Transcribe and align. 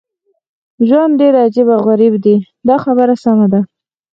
ژوند 0.87 1.13
ډېر 1.21 1.33
عجیب 1.45 1.67
او 1.75 1.81
غریب 1.87 2.13
دی 2.23 2.35
دا 2.67 2.75
خبره 2.83 3.15
سمه 3.23 3.47
ده. 3.53 3.61